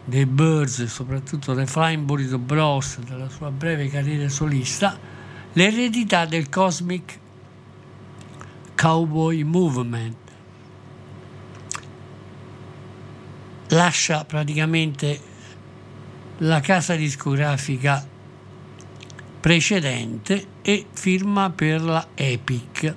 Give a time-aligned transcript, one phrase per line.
[0.03, 4.97] dei Birds e soprattutto dei Flying Burrito Bros, della sua breve carriera solista,
[5.53, 7.19] l'eredità del Cosmic
[8.75, 10.15] Cowboy Movement.
[13.69, 15.19] Lascia praticamente
[16.37, 18.05] la casa discografica
[19.39, 22.93] precedente e firma per la Epic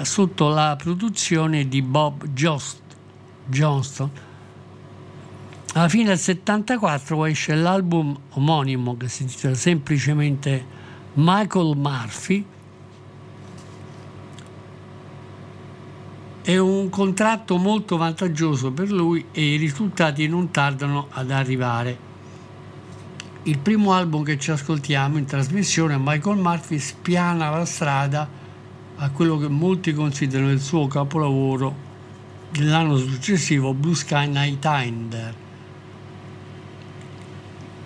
[0.00, 2.80] sotto la produzione di Bob Jost,
[3.44, 4.10] Johnston.
[5.74, 10.64] Alla fine del 74 esce l'album omonimo che si intitola semplicemente
[11.12, 12.46] Michael Murphy.
[16.40, 22.09] È un contratto molto vantaggioso per lui e i risultati non tardano ad arrivare.
[23.44, 28.28] Il primo album che ci ascoltiamo in trasmissione, Michael Murphy, spiana la strada
[28.96, 31.74] a quello che molti considerano il suo capolavoro
[32.50, 35.34] dell'anno successivo, Blue Sky Night Thunder,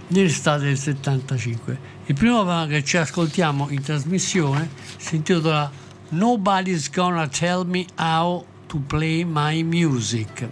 [0.09, 1.79] nell'estate del 75.
[2.07, 5.71] Il primo brano che ci ascoltiamo in trasmissione si intitola
[6.09, 10.49] Nobody's Gonna Tell Me How to Play My Music.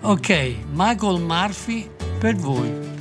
[0.00, 1.88] Ok, Michael Murphy
[2.18, 2.97] per voi.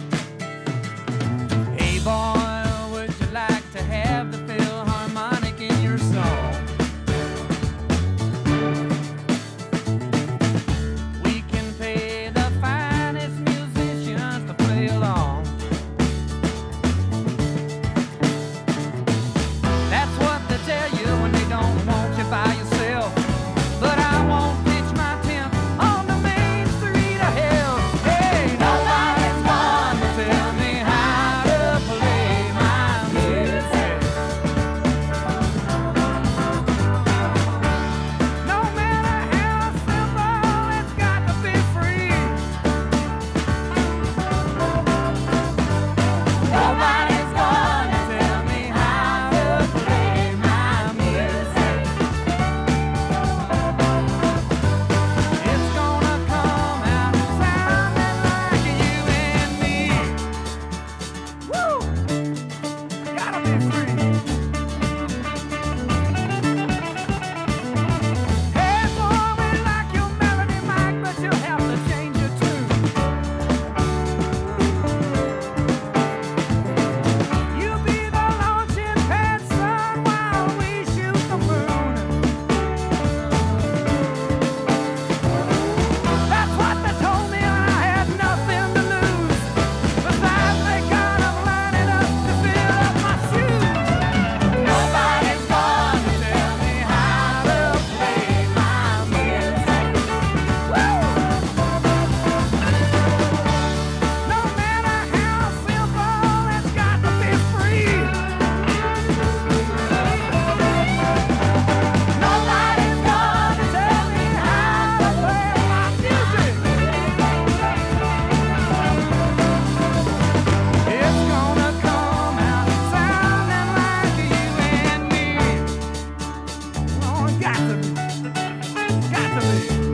[129.48, 129.87] Valley.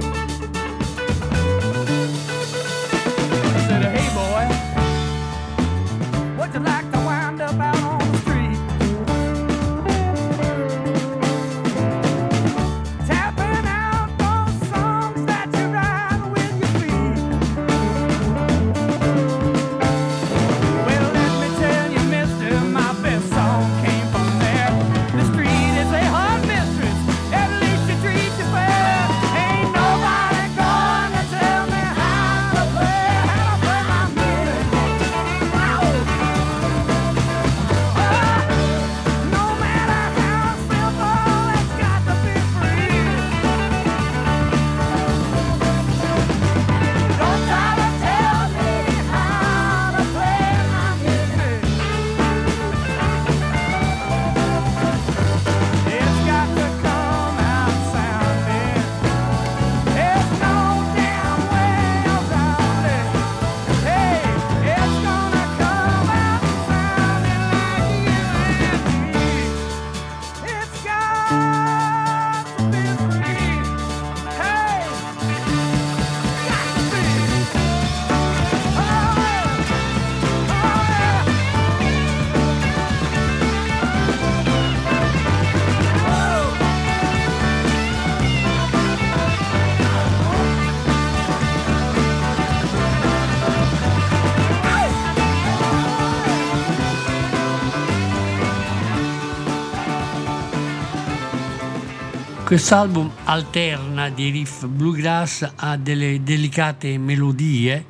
[102.54, 107.84] Quest'album alterna di riff bluegrass a delle delicate melodie,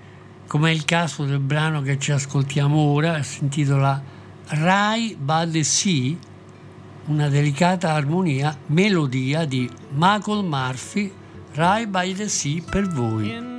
[0.47, 4.01] come è il caso del brano che ci ascoltiamo ora, si intitola
[4.47, 5.17] Rai
[5.51, 6.15] The Sea,
[7.07, 11.11] una delicata armonia, melodia di Michael Murphy,
[11.55, 13.52] Rai by the Sea per voi.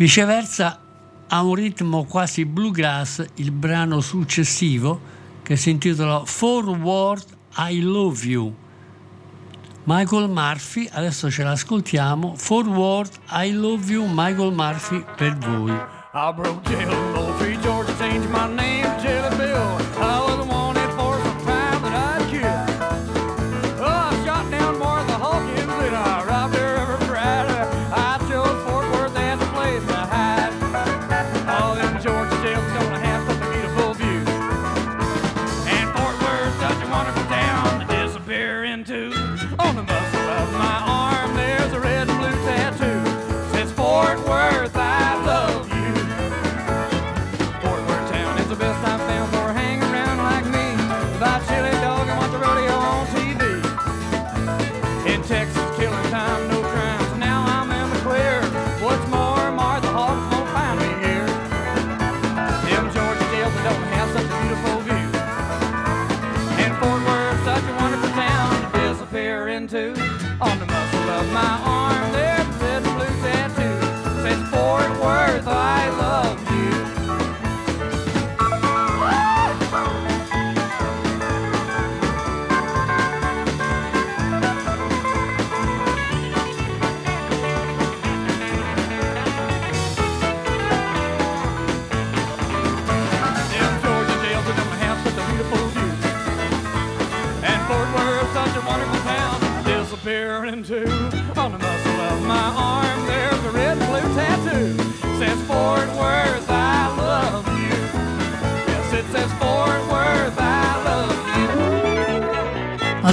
[0.00, 0.80] Viceversa,
[1.28, 4.98] a un ritmo quasi bluegrass il brano successivo
[5.42, 7.26] che si intitola Forward
[7.58, 8.54] I Love You.
[9.84, 15.78] Michael Murphy, adesso ce l'ascoltiamo, Forward I Love You, Michael Murphy per voi.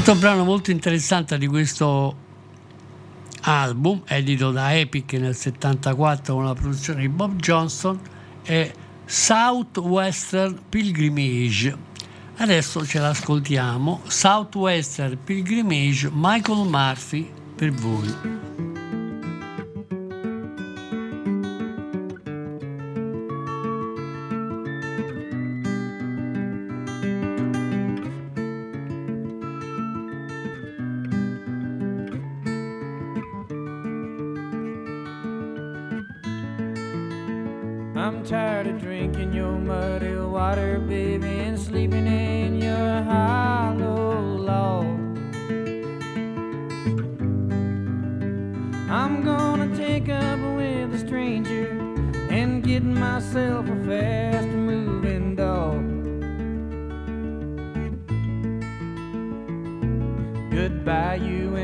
[0.08, 2.16] Altro brano molto interessante di questo
[3.42, 8.00] album, edito da Epic nel 74 con la produzione di Bob Johnson,
[8.42, 8.72] è
[9.04, 11.78] Southwestern Pilgrimage.
[12.38, 14.00] Adesso ce l'ascoltiamo.
[14.08, 18.47] Southwestern Pilgrimage, Michael Murphy per voi.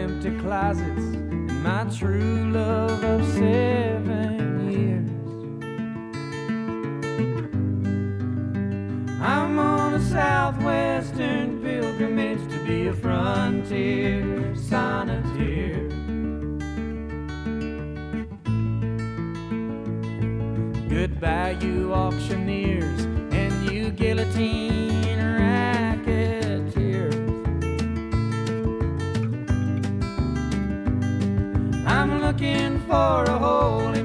[0.08, 5.10] Closets and my true love of seven years.
[9.22, 14.24] I'm on a southwestern pilgrimage to be a frontier
[14.56, 15.90] sonneteer.
[20.90, 24.73] Goodbye, you auctioneers and you guillotine
[32.44, 34.03] looking for a holy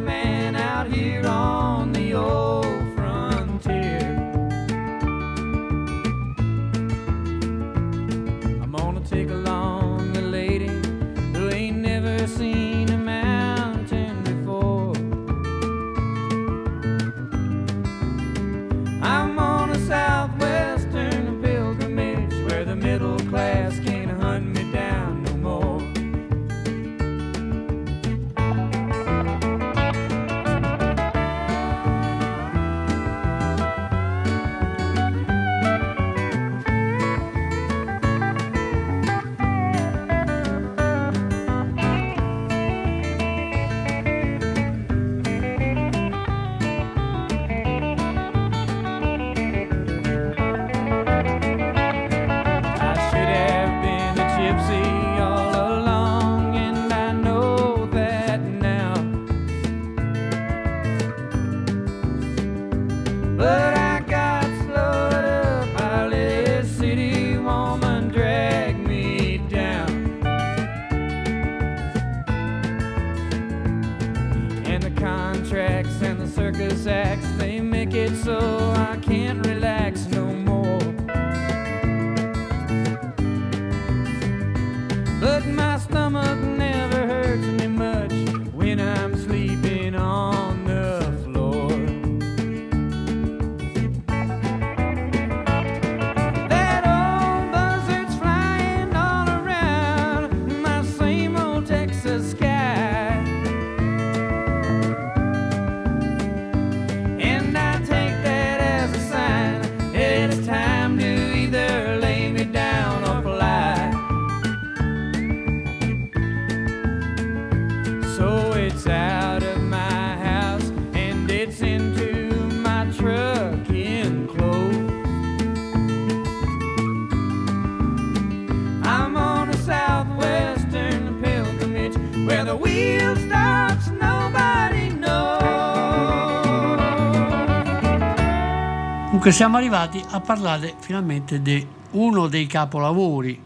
[139.28, 143.38] Comunque siamo arrivati a parlare finalmente di uno dei capolavori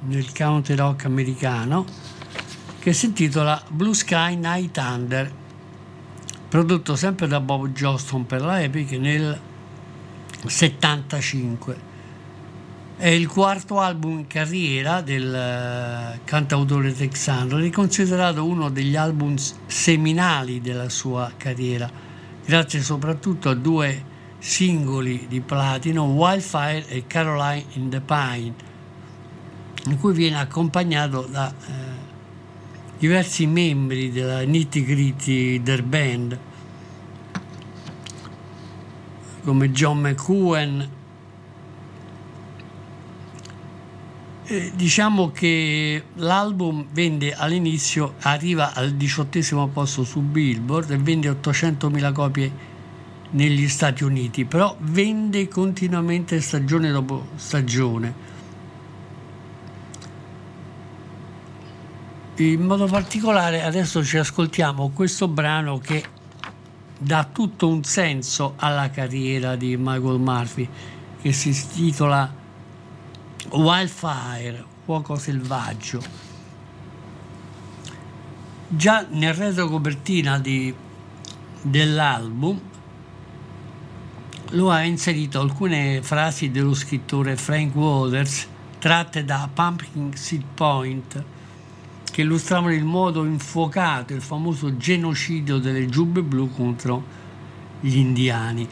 [0.00, 1.84] del country rock americano
[2.80, 5.32] che si intitola Blue Sky Night Thunder,
[6.48, 9.40] prodotto sempre da Bob Johnston per la Epic nel
[10.46, 11.76] 75.
[12.96, 19.36] È il quarto album in carriera del eh, cantautore texano, è considerato uno degli album
[19.66, 21.88] seminali della sua carriera,
[22.44, 24.12] grazie soprattutto a due
[24.44, 28.52] singoli di platino, Wildfire e Caroline in the Pine,
[29.86, 31.72] in cui viene accompagnato da eh,
[32.98, 36.38] diversi membri della nitty gritty der band,
[39.44, 40.90] come John McEwen.
[44.46, 52.12] Eh, diciamo che l'album vende all'inizio, arriva al diciottesimo posto su Billboard e vende 800.000
[52.12, 52.72] copie
[53.34, 58.32] negli Stati Uniti, però vende continuamente stagione dopo stagione.
[62.36, 66.04] In modo particolare adesso ci ascoltiamo questo brano che
[66.98, 70.68] dà tutto un senso alla carriera di Michael Murphy,
[71.20, 72.32] che si intitola
[73.50, 76.02] Wildfire, fuoco selvaggio.
[78.66, 80.74] Già nel retrocopertina di,
[81.62, 82.60] dell'album
[84.50, 88.46] lo ha inserito alcune frasi dello scrittore Frank Waters
[88.78, 91.24] tratte da Pumpkin Seed Point
[92.12, 97.02] che illustravano il modo infuocato, il famoso genocidio delle giubbe blu contro
[97.80, 98.68] gli indiani.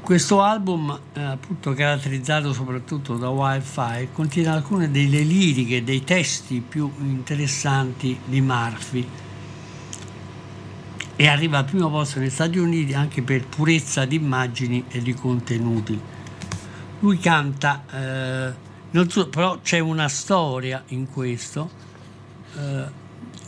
[0.00, 6.90] Questo album, eh, appunto caratterizzato soprattutto da Wildfire, contiene alcune delle liriche, dei testi più
[7.00, 9.06] interessanti di Murphy
[11.20, 15.14] e arriva al primo posto negli Stati Uniti anche per purezza di immagini e di
[15.14, 16.00] contenuti.
[17.00, 18.66] Lui canta eh,
[19.08, 21.68] So, però c'è una storia in questo.
[22.56, 22.84] Eh,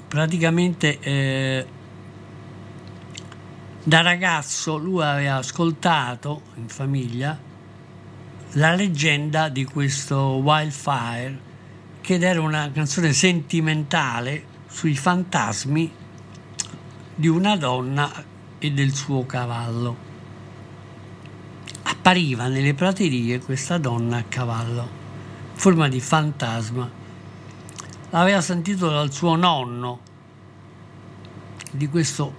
[0.06, 1.66] praticamente eh,
[3.84, 7.38] da ragazzo lui aveva ascoltato in famiglia
[8.54, 11.40] la leggenda di questo Wildfire,
[12.00, 15.99] che era una canzone sentimentale sui fantasmi
[17.20, 18.10] di una donna
[18.58, 19.94] e del suo cavallo.
[21.82, 24.88] Appariva nelle praterie questa donna a cavallo,
[25.52, 26.90] forma di fantasma.
[28.08, 30.00] L'aveva sentito dal suo nonno,
[31.70, 32.34] di questo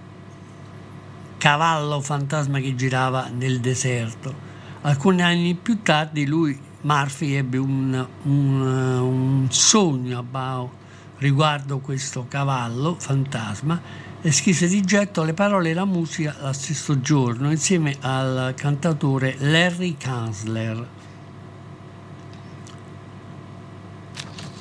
[1.38, 4.34] cavallo fantasma che girava nel deserto.
[4.82, 10.72] Alcuni anni più tardi lui, Murphy, ebbe un, un, un sogno about,
[11.20, 17.02] riguardo questo cavallo fantasma e scrisse di getto le parole e la musica lo stesso
[17.02, 20.88] giorno insieme al cantatore Larry Kansler.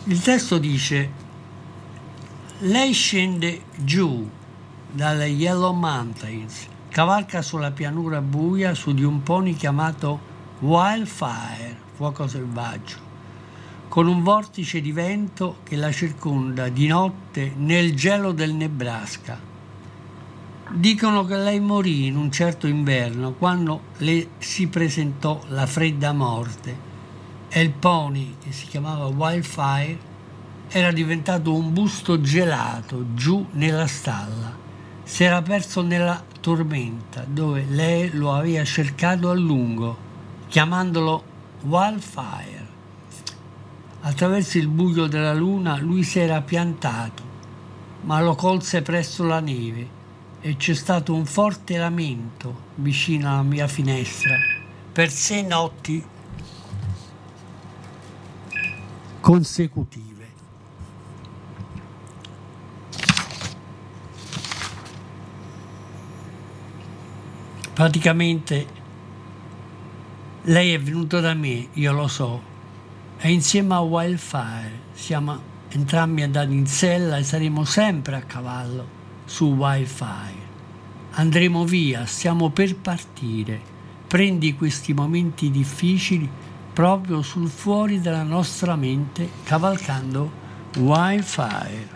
[0.04, 1.10] Il testo dice
[2.60, 4.28] lei scende giù
[4.90, 10.28] dalle Yellow Mountains, cavalca sulla pianura buia su di un pony chiamato
[10.60, 12.96] Wildfire, fuoco selvaggio,
[13.88, 19.49] con un vortice di vento che la circonda di notte nel gelo del Nebraska.
[20.72, 26.88] Dicono che lei morì in un certo inverno quando le si presentò la fredda morte
[27.48, 29.98] e il pony, che si chiamava Wildfire,
[30.68, 34.60] era diventato un busto gelato giù nella stalla
[35.10, 39.96] si era perso nella tormenta dove lei lo aveva cercato a lungo,
[40.46, 41.24] chiamandolo
[41.62, 42.68] Wildfire.
[44.02, 47.24] Attraverso il buio della luna lui si era piantato,
[48.02, 49.98] ma lo colse presso la neve
[50.40, 54.36] e c'è stato un forte lamento vicino alla mia finestra
[54.92, 56.02] per sei notti
[59.20, 60.08] consecutive.
[67.80, 68.66] praticamente
[70.42, 72.42] lei è venuta da me, io lo so,
[73.16, 78.99] e insieme a Wildfire siamo entrambi andati in sella e saremo sempre a cavallo
[79.30, 80.48] su Wildfire.
[81.12, 83.60] Andremo via, stiamo per partire.
[84.08, 86.28] Prendi questi momenti difficili
[86.72, 90.32] proprio sul fuori della nostra mente cavalcando
[90.78, 91.88] Wildfire.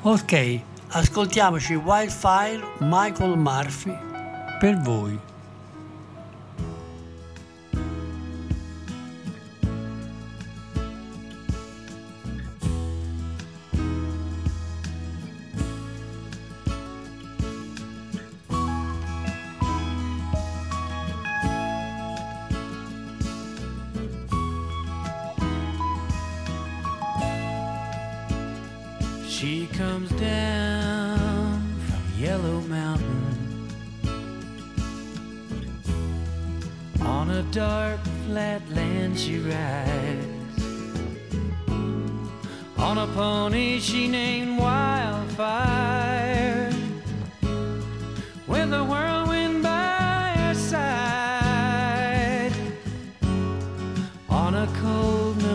[0.00, 3.94] Ok, ascoltiamoci Wildfire Michael Murphy
[4.58, 5.31] per voi.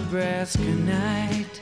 [0.09, 1.61] Nebraska night.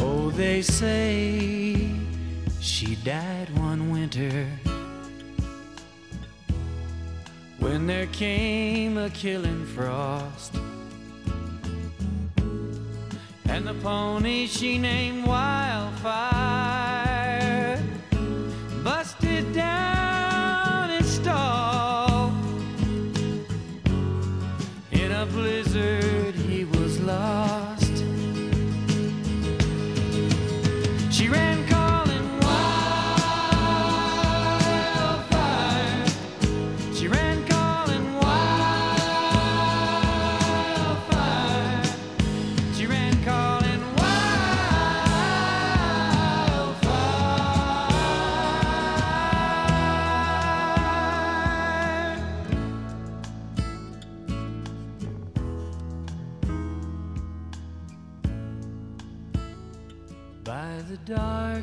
[0.00, 1.92] Oh, they say
[2.58, 4.48] she died one winter
[7.60, 10.56] when there came a killing frost.
[13.82, 17.07] Pony she named Wildfire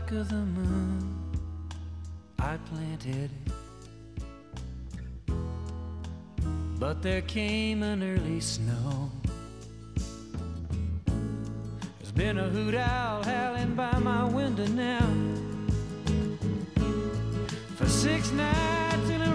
[0.06, 1.16] dark of the moon,
[2.40, 3.08] I planted.
[3.08, 3.32] it.
[6.80, 9.12] But there came an early snow.
[11.98, 15.08] There's been a hoot owl howling by my window now
[17.76, 19.35] for six nights in a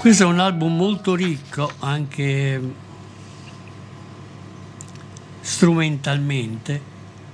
[0.00, 2.74] Questo è un album molto ricco anche
[5.42, 6.80] strumentalmente,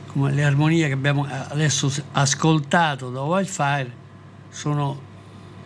[0.09, 3.92] come le armonie che abbiamo adesso ascoltato da Wildfire
[4.48, 5.00] sono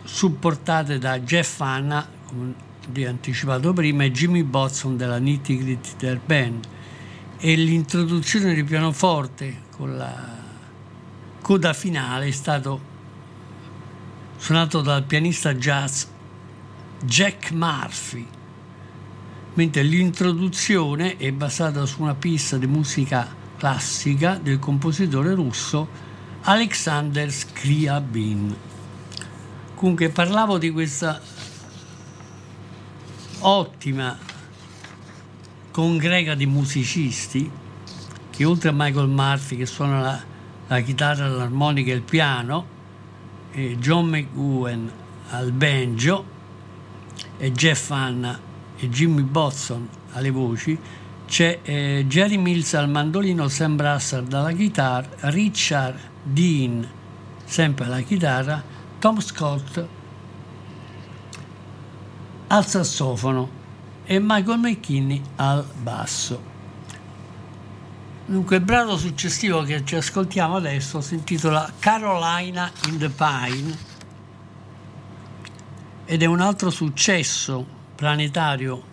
[0.03, 2.53] supportate da Jeff Hanna, come
[2.89, 6.67] vi ho anticipato prima, e Jimmy Botson della Nitty Gritty Their Band.
[7.39, 10.37] E l'introduzione di pianoforte con la
[11.41, 12.79] coda finale è stato
[14.37, 16.03] suonato dal pianista jazz
[17.03, 18.27] Jack Murphy,
[19.55, 25.87] mentre l'introduzione è basata su una pista di musica classica del compositore russo
[26.41, 28.55] Alexander Scriabin.
[29.73, 31.19] Comunque parlavo di questa
[33.39, 34.17] ottima
[35.71, 37.49] congrega di musicisti
[38.29, 40.23] che oltre a Michael Murphy che suona la,
[40.67, 42.65] la chitarra, l'armonica e il piano,
[43.51, 44.91] e John McGowan
[45.29, 46.39] al banjo
[47.37, 48.39] e Jeff Hanna
[48.77, 50.77] e Jimmy Botson alle voci,
[51.27, 56.99] c'è eh, Jerry Mills al mandolino, Sam Brassard alla chitarra, Richard Dean
[57.51, 58.63] sempre alla chitarra,
[58.99, 59.85] Tom Scott
[62.47, 63.59] al sassofono
[64.05, 66.49] e Michael McKinney al basso.
[68.25, 73.90] Dunque il brano successivo che ci ascoltiamo adesso si intitola Carolina in the Pine
[76.11, 78.83] ed è un altro successo planetario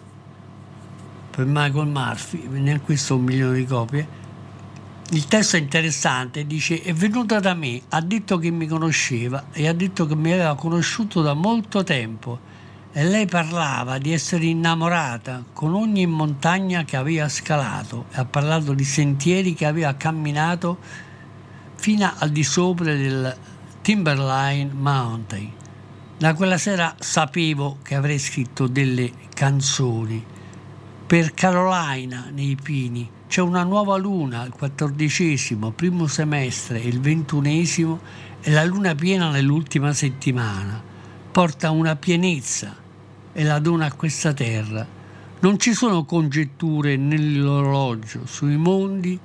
[1.31, 4.09] per Michael Murphy, ne ha acquisto un milione di copie.
[5.11, 9.66] Il testo è interessante, dice è venuta da me, ha detto che mi conosceva e
[9.66, 12.38] ha detto che mi aveva conosciuto da molto tempo
[12.92, 18.74] e lei parlava di essere innamorata con ogni montagna che aveva scalato e ha parlato
[18.74, 20.78] di sentieri che aveva camminato
[21.74, 23.37] fino al di sopra del
[23.83, 25.58] Timberline Mountain.
[26.18, 30.20] Da quella sera sapevo che avrei scritto delle canzoni.
[31.07, 38.00] Per Carolina nei Pini c'è una nuova luna, il quattordicesimo, primo semestre e il ventunesimo
[38.40, 40.83] e la luna piena nell'ultima settimana.
[41.31, 42.74] Porta una pienezza
[43.33, 44.85] e la dona a questa terra.
[45.38, 49.16] Non ci sono congetture nell'orologio sui mondi,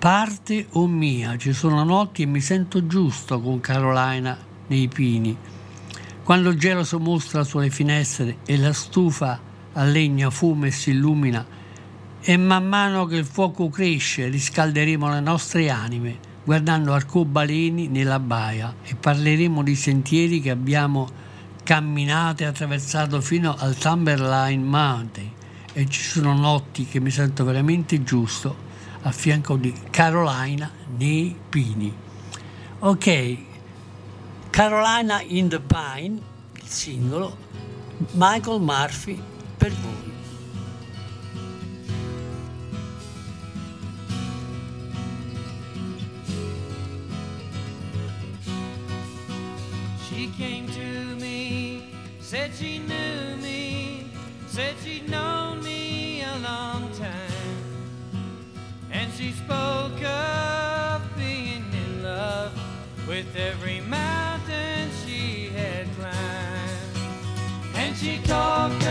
[0.00, 5.36] parte o mia, ci sono notti e mi sento giusto con Carolina nei pini.
[6.28, 9.40] Quando il geloso mostra sulle finestre e la stufa
[9.72, 11.42] a legna fuma e si illumina,
[12.20, 18.74] e man mano che il fuoco cresce riscalderemo le nostre anime guardando arcobaleni nella baia
[18.82, 21.08] e parleremo di sentieri che abbiamo
[21.62, 25.30] camminato e attraversato fino al Timberline Mountain
[25.72, 28.54] e ci sono notti che mi sento veramente giusto
[29.00, 31.90] a fianco di Carolina nei pini.
[32.80, 33.47] Ok,
[34.52, 36.20] Carolina in the Pine,
[36.56, 37.36] il singolo,
[38.14, 39.22] Michael Murphy
[39.56, 40.12] per voi.
[50.08, 54.10] She came to me, said she knew me,
[54.48, 57.62] said she'd known me a long time.
[58.90, 62.52] And she spoke of being in love
[63.06, 64.27] with every mountain
[68.00, 68.87] And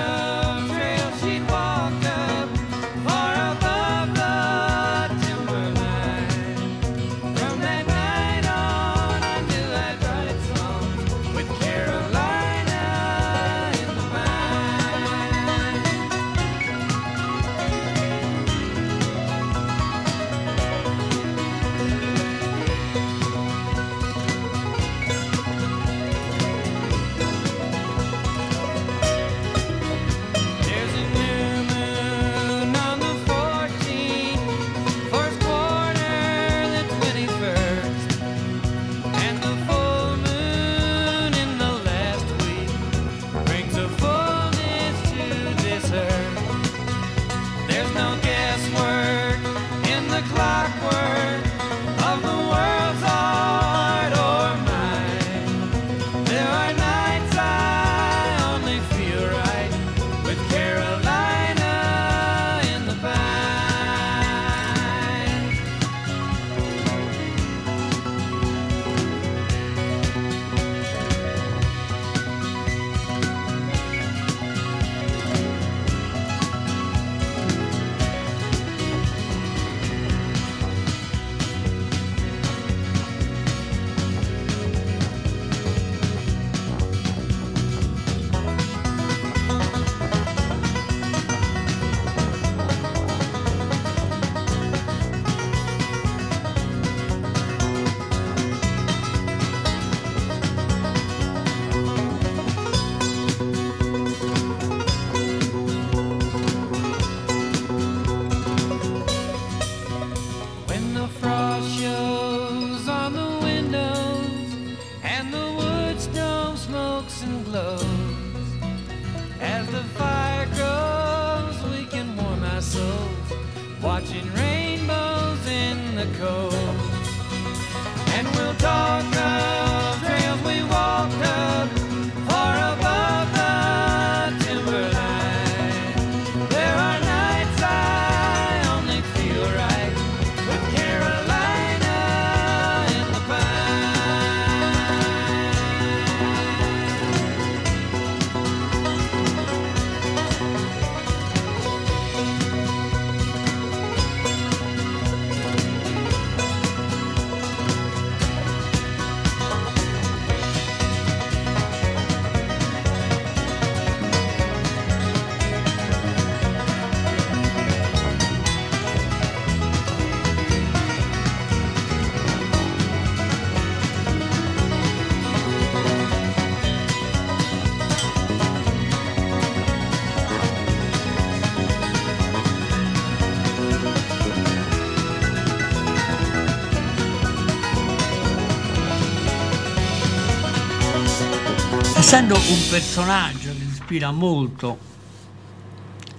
[192.18, 194.80] Essendo un personaggio che ispira molto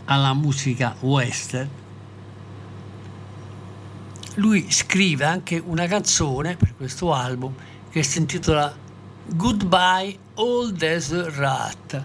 [0.05, 1.69] alla musica western,
[4.35, 7.53] lui scrive anche una canzone per questo album
[7.91, 8.73] che si intitola
[9.27, 12.05] Goodbye Old Desert Rat.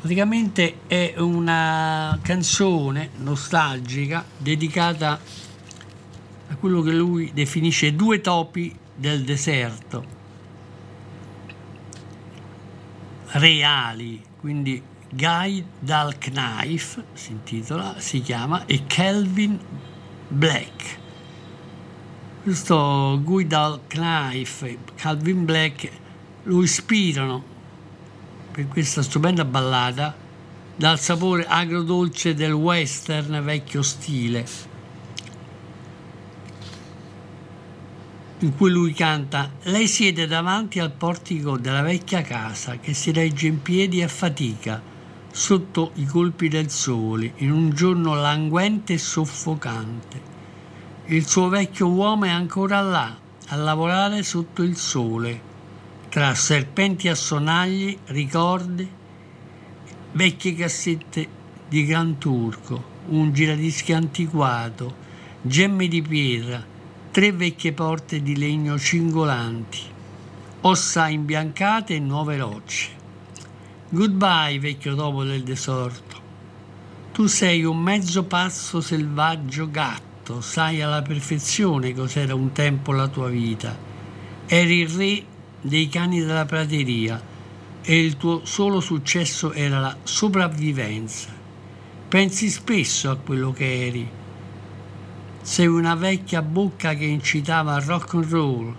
[0.00, 5.20] Praticamente è una canzone nostalgica dedicata
[6.48, 10.15] a quello che lui definisce due topi del deserto
[13.38, 19.58] reali, quindi Guy Dalknife si intitola, si chiama, e Kelvin
[20.28, 20.98] Black.
[22.42, 25.90] Questo Guy Dalknife e Calvin Black
[26.44, 27.54] lo ispirano
[28.52, 30.14] per questa stupenda ballata
[30.76, 34.46] dal sapore agrodolce del western vecchio stile
[38.40, 43.46] in cui lui canta Lei siede davanti al portico della vecchia casa che si regge
[43.46, 44.82] in piedi a fatica
[45.32, 50.34] sotto i colpi del sole in un giorno languente e soffocante.
[51.06, 53.16] Il suo vecchio uomo è ancora là
[53.48, 55.40] a lavorare sotto il sole,
[56.08, 58.88] tra serpenti a sonagli, ricordi,
[60.12, 61.28] vecchie cassette
[61.68, 64.94] di Gran Turco, un giradischi antiquato,
[65.42, 66.64] gemmi di pietra,
[67.16, 69.80] tre vecchie porte di legno cingolanti,
[70.60, 72.88] ossa imbiancate e nuove rocce.
[73.88, 76.20] Goodbye, vecchio topo del desorto.
[77.14, 83.30] Tu sei un mezzo pazzo selvaggio gatto, sai alla perfezione cos'era un tempo la tua
[83.30, 83.74] vita.
[84.44, 85.24] Eri il re
[85.62, 87.18] dei cani della prateria
[87.80, 91.30] e il tuo solo successo era la sopravvivenza.
[92.08, 94.10] Pensi spesso a quello che eri.
[95.46, 98.74] Sei una vecchia bocca che incitava al rock and roll.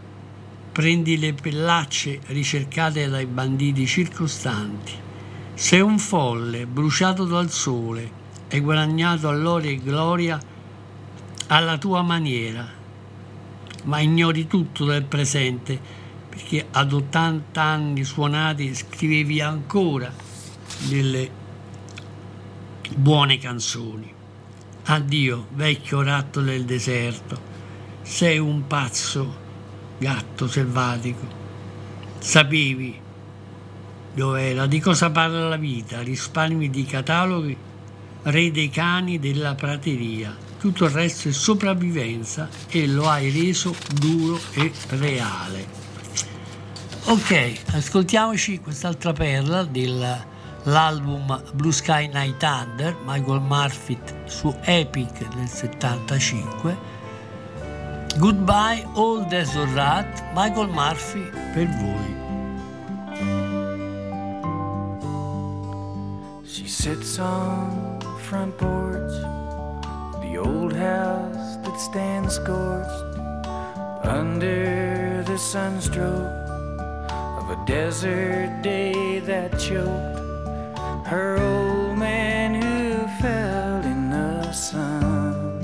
[0.73, 4.91] Prendi le pellacce ricercate dai banditi circostanti.
[5.53, 8.11] Sei un folle, bruciato dal sole,
[8.51, 10.37] hai guadagnato all'ora e gloria
[11.47, 12.67] alla tua maniera,
[13.85, 15.79] ma ignori tutto del presente
[16.27, 20.13] perché ad 80 anni suonati scrivevi ancora
[20.89, 21.31] delle
[22.93, 24.15] buone canzoni.
[24.89, 27.37] Addio, vecchio ratto del deserto,
[28.03, 29.35] sei un pazzo
[29.97, 31.27] gatto selvatico.
[32.19, 32.97] Sapevi
[34.13, 37.57] dove era, di cosa parla la vita, risparmi di cataloghi,
[38.23, 40.33] re dei cani della prateria.
[40.57, 45.67] Tutto il resto è sopravvivenza e lo hai reso duro e reale.
[47.07, 49.65] Ok, ascoltiamoci quest'altra perla
[50.67, 56.75] dell'album Blue Sky Night Thunder, Michael Murphy su Epic del 75.
[58.19, 62.15] Goodbye Old Desert Rat, Michael Murphy per voi.
[66.45, 69.13] She sits on the front porch,
[70.21, 73.17] the old house that stands scorched
[74.03, 76.27] under the sunstroke
[77.39, 80.26] of a desert day that choked
[81.07, 85.59] her old man who fell in the sun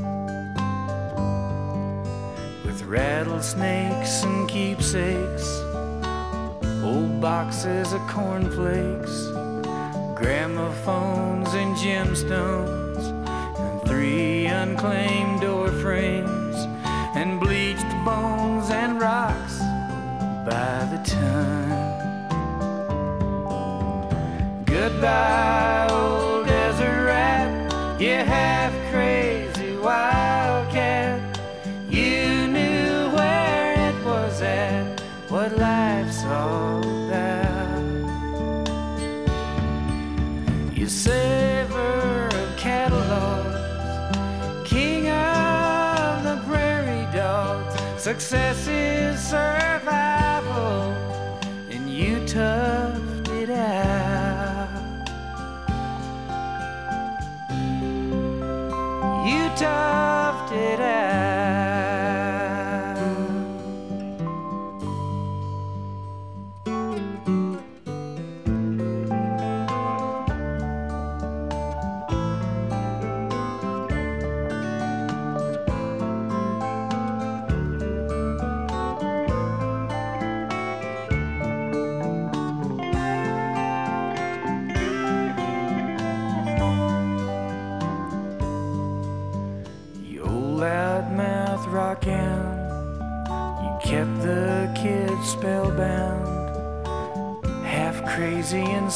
[2.65, 5.47] with rattlesnakes and keepsakes,
[6.83, 9.33] old boxes of cornflakes
[10.23, 13.03] gramophones and gemstones,
[13.59, 16.55] and three unclaimed door frames,
[17.13, 19.59] and bleached bones and rocks
[20.45, 21.93] by the ton.
[24.65, 25.32] Goodbye,
[48.23, 48.72] Success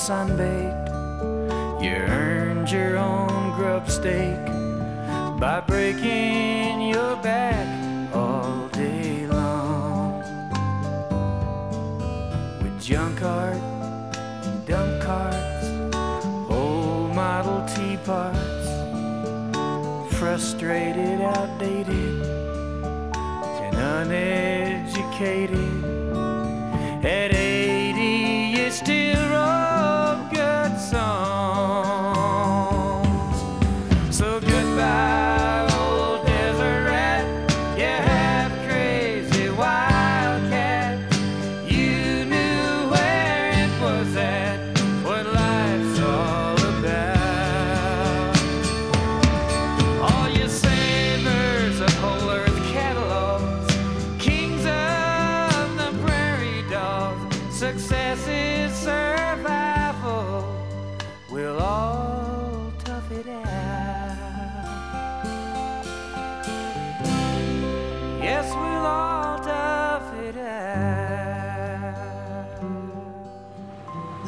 [0.08, 0.88] sunbaked.
[1.84, 4.40] You earned your own grub steak
[5.38, 7.68] by breaking your back
[8.16, 10.24] all day long
[12.62, 13.58] with junk art
[14.48, 15.68] and dump carts,
[16.50, 18.68] old Model T parts
[20.16, 22.24] frustrated, outdated,
[23.66, 25.84] and uneducated.
[27.04, 27.32] At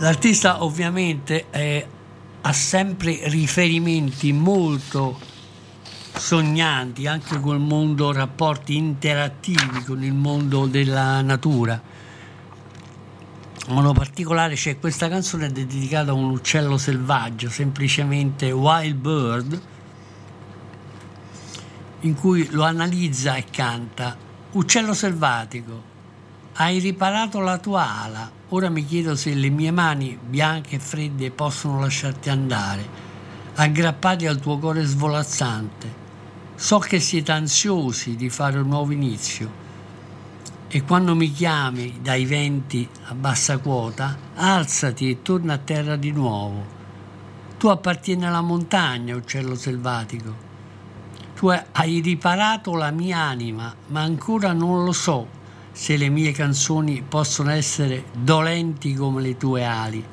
[0.10, 1.86] L'artista ovviamente è-
[2.42, 5.20] ha sempre riferimenti molto
[6.16, 11.80] sognanti anche col mondo, rapporti interattivi con il mondo della natura.
[13.68, 19.62] modo particolare c'è questa canzone dedicata a un uccello selvaggio, semplicemente Wild Bird,
[22.00, 24.18] in cui lo analizza e canta.
[24.54, 25.89] Uccello selvatico,
[26.62, 31.32] hai riparato la tua ala, ora mi chiedo se le mie mani bianche e fredde
[31.32, 32.86] possono lasciarti andare,
[33.56, 36.08] aggrappati al tuo cuore svolazzante.
[36.56, 39.68] So che siete ansiosi di fare un nuovo inizio
[40.68, 46.12] e quando mi chiami dai venti a bassa quota, alzati e torna a terra di
[46.12, 46.78] nuovo.
[47.58, 50.48] Tu appartieni alla montagna, uccello selvatico.
[51.36, 55.38] Tu hai riparato la mia anima, ma ancora non lo so
[55.80, 60.04] se le mie canzoni possono essere dolenti come le tue ali,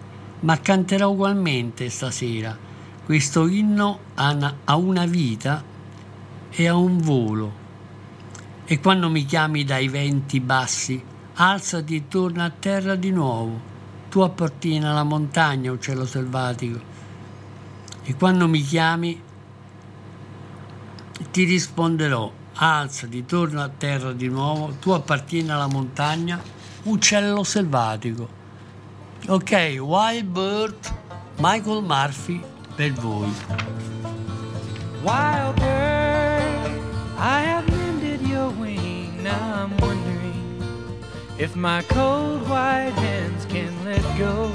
[0.43, 2.57] ma canterò ugualmente stasera.
[3.05, 5.61] Questo inno ha una vita
[6.51, 7.65] e ha un volo
[8.65, 11.03] e quando mi chiami dai venti bassi,
[11.35, 13.61] alzati e torna a terra di nuovo.
[14.09, 16.81] Tu appartieni alla montagna, uccello selvatico.
[18.05, 19.21] E quando mi chiami,
[21.33, 24.75] ti risponderò, alzati, torna a terra di nuovo.
[24.81, 26.41] Tu appartieni alla montagna,
[26.85, 28.29] uccello selvatico.
[29.29, 30.95] Ok, Wild Bird,
[31.39, 32.43] Michael Murphy
[32.75, 33.33] per voi.
[35.03, 36.81] Wild bird,
[37.19, 37.67] I have
[38.27, 39.23] your wing.
[39.23, 40.63] Now I'm wondering
[41.39, 44.51] if my cold white hands can let go.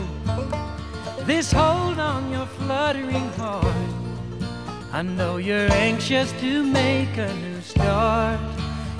[1.25, 4.00] This hold on your fluttering heart.
[4.93, 8.39] I know you're anxious to make a new start.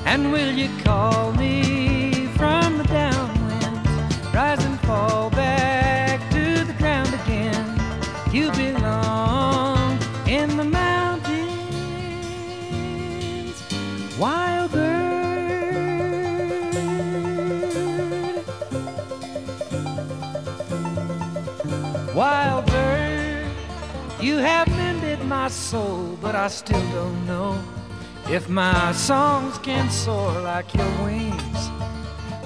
[0.06, 4.34] And will you call me from the downwind?
[4.34, 7.66] Rise and fall back to the ground again.
[8.32, 11.32] You belong in the mountains.
[14.18, 14.52] Why?
[22.14, 23.48] Wild bird,
[24.20, 24.91] you have mended
[25.32, 27.58] my soul, but I still don't know
[28.30, 31.62] if my songs can soar like your wings.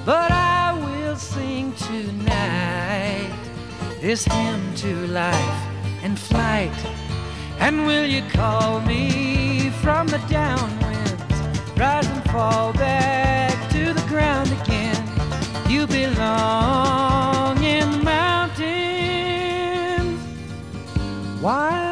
[0.05, 3.33] But I will sing tonight
[4.01, 5.61] this hymn to life
[6.03, 6.77] and flight.
[7.57, 14.51] And will you call me from the downwinds, rise and fall back to the ground
[14.61, 15.03] again?
[15.67, 18.61] You belong in the mountains.
[21.41, 21.84] Wild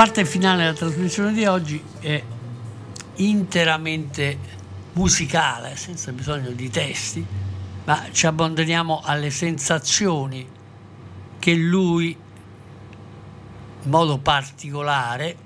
[0.00, 2.22] parte finale della trasmissione di oggi è
[3.16, 4.38] interamente
[4.94, 7.22] musicale, senza bisogno di testi,
[7.84, 10.48] ma ci abbandoniamo alle sensazioni
[11.38, 12.16] che lui,
[13.82, 15.36] in modo particolare,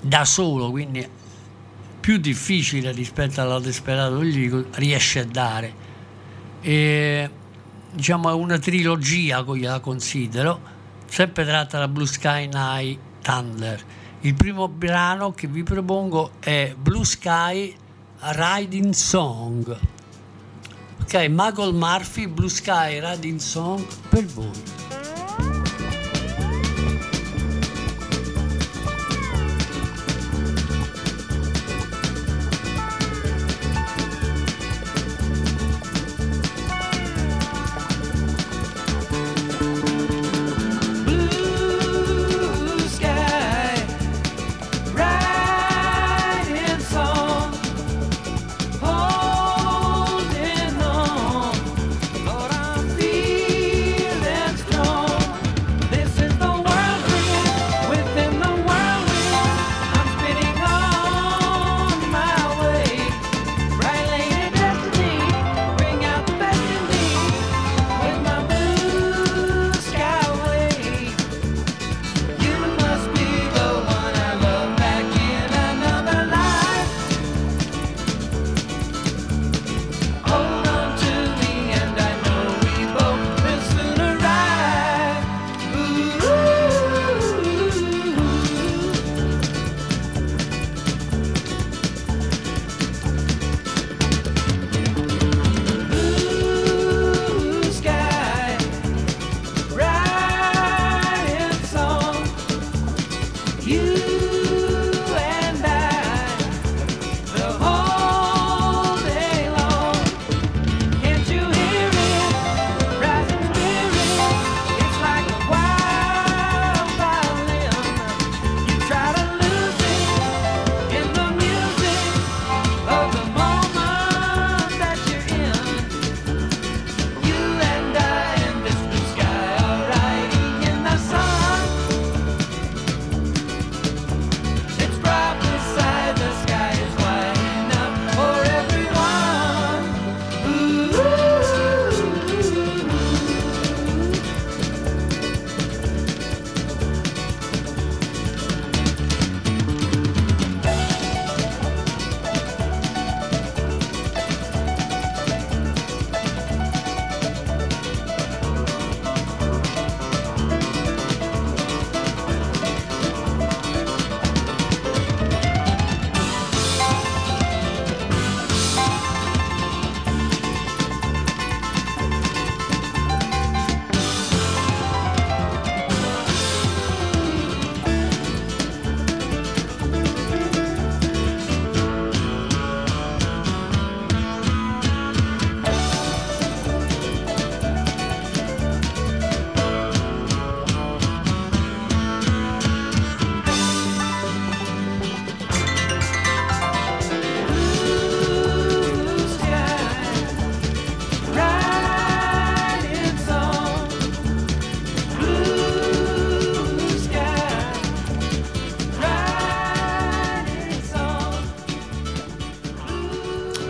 [0.00, 1.04] da solo, quindi
[1.98, 5.74] più difficile rispetto alla Desperato Lirico, riesce a dare.
[6.60, 7.28] E,
[7.90, 10.74] diciamo è una trilogia, io la considero,
[11.08, 13.82] sempre tratta da Blue Sky Night Thunder.
[14.20, 17.74] Il primo brano che vi propongo è Blue Sky
[18.20, 19.78] Riding Song.
[21.00, 24.75] Ok, Michael Murphy, Blue Sky Riding Song per voi.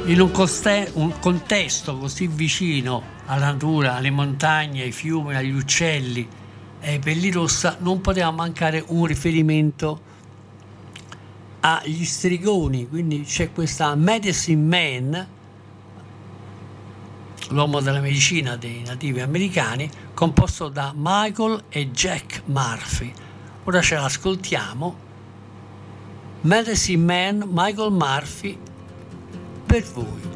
[0.07, 6.29] In un, coste- un contesto così vicino alla natura, alle montagne, ai fiumi, agli uccelli
[6.81, 10.01] e ai pelli rossa, non poteva mancare un riferimento
[11.61, 12.89] agli strigoni.
[12.89, 15.29] Quindi c'è questa Medicine Man,
[17.49, 23.13] l'uomo della medicina dei nativi americani, composto da Michael e Jack Murphy.
[23.65, 25.05] Ora ce l'ascoltiamo.
[26.43, 28.57] Medicine Man, Michael Murphy,
[29.67, 30.36] per voi.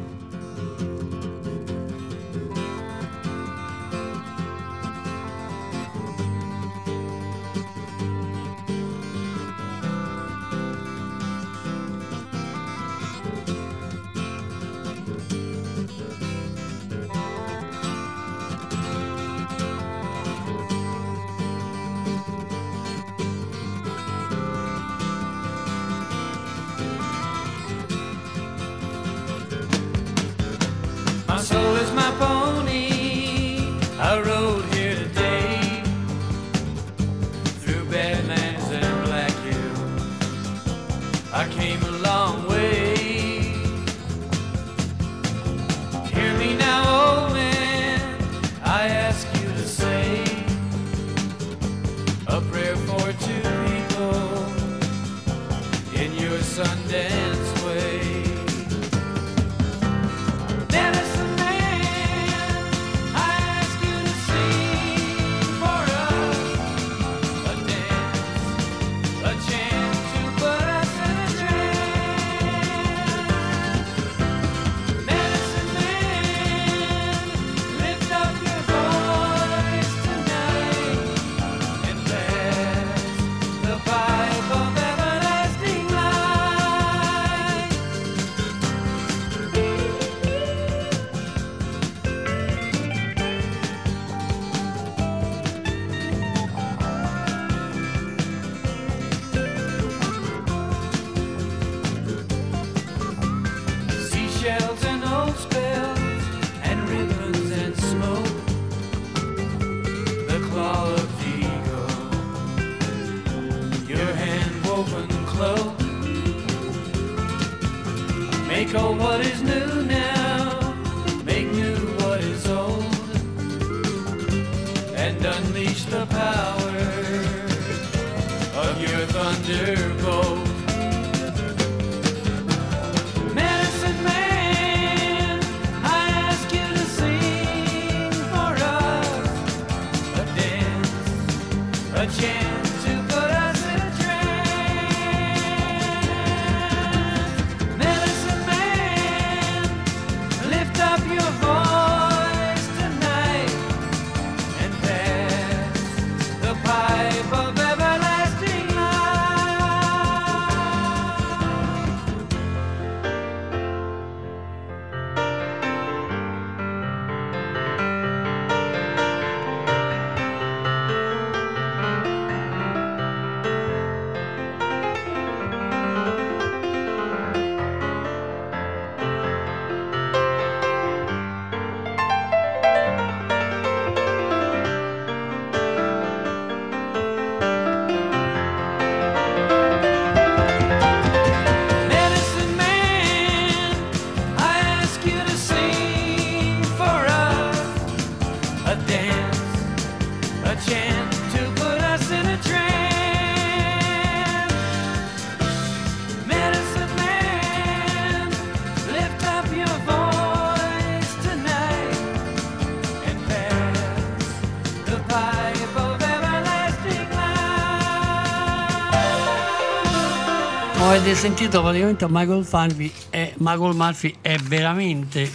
[221.11, 225.29] Avete sentito praticamente Michael Murphy è, Michael Murphy è veramente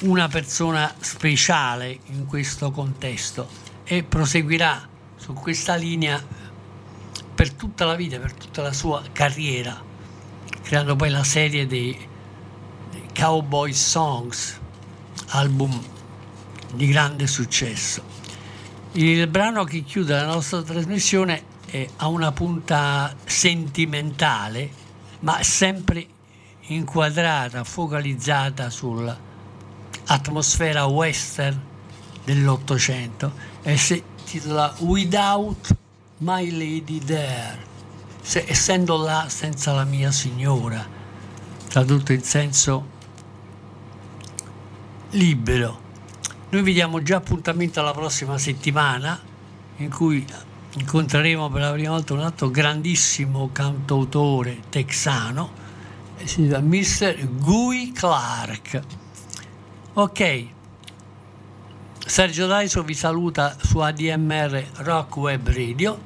[0.00, 3.48] una persona speciale in questo contesto
[3.84, 6.22] e proseguirà su questa linea
[7.34, 9.82] per tutta la vita, per tutta la sua carriera,
[10.62, 11.96] creando poi la serie dei,
[13.14, 14.60] Cowboy Songs,
[15.28, 15.82] album
[16.74, 18.02] di grande successo.
[18.92, 24.70] Il brano che chiude la nostra trasmissione è- ha una punta sentimentale,
[25.20, 26.06] ma sempre
[26.68, 31.60] inquadrata, focalizzata sull'atmosfera western
[32.24, 35.76] dell'Ottocento e si intitola Without
[36.18, 37.58] My Lady There,
[38.22, 40.86] se- essendo là senza la mia signora,
[41.68, 42.86] tradotto in senso
[45.10, 45.82] libero.
[46.50, 49.20] Noi vi diamo già appuntamento alla prossima settimana
[49.78, 50.24] in cui
[50.76, 55.50] incontreremo per la prima volta un altro grandissimo cantautore texano,
[56.16, 57.28] eh, si chiama Mr.
[57.28, 58.82] Guy Clark.
[59.94, 60.46] Ok,
[62.06, 65.98] Sergio Daiso vi saluta su ADMR Rock Web Radio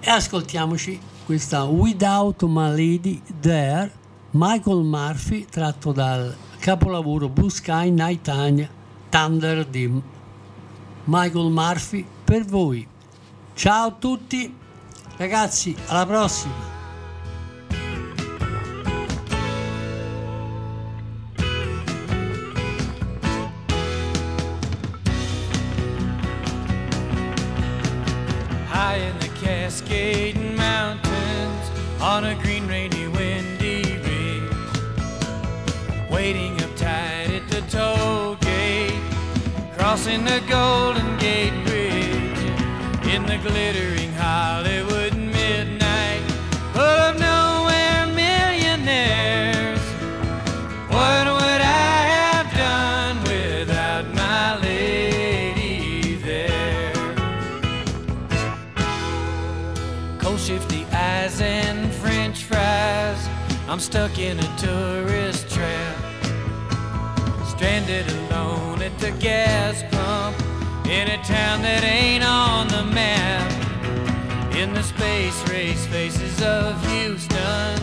[0.00, 3.92] e ascoltiamoci questa Without My Lady There,
[4.30, 8.30] Michael Murphy, tratto dal capolavoro Blue Sky Night
[9.10, 10.02] Thunder di
[11.04, 12.89] Michael Murphy per voi.
[13.60, 14.56] Ciao a tutti,
[15.18, 16.54] ragazzi, alla prossima!
[28.70, 34.56] high cascading mountains on a green, rainy, windy ridge.
[36.10, 38.98] Waiting uptight at the toll gate,
[39.76, 41.19] crossing the Golden
[43.30, 46.20] the glittering Hollywood midnight,
[46.72, 49.80] full of nowhere millionaires.
[50.88, 56.92] What would I have done without my lady there?
[60.18, 63.28] cold shifty eyes and french fries.
[63.68, 65.96] I'm stuck in a tourist trap.
[67.46, 70.36] Stranded alone at the gas pump
[70.88, 72.49] in a town that ain't on.
[74.60, 77.80] In the space race faces of Houston.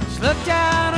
[0.00, 0.95] Just looked out